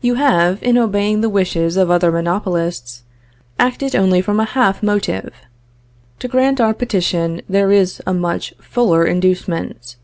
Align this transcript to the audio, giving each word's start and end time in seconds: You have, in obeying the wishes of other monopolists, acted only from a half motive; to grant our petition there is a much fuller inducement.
You 0.00 0.16
have, 0.16 0.60
in 0.60 0.76
obeying 0.76 1.20
the 1.20 1.28
wishes 1.28 1.76
of 1.76 1.88
other 1.88 2.10
monopolists, 2.10 3.04
acted 3.60 3.94
only 3.94 4.20
from 4.20 4.40
a 4.40 4.44
half 4.44 4.82
motive; 4.82 5.32
to 6.18 6.26
grant 6.26 6.60
our 6.60 6.74
petition 6.74 7.42
there 7.48 7.70
is 7.70 8.02
a 8.04 8.12
much 8.12 8.54
fuller 8.60 9.04
inducement. 9.06 9.94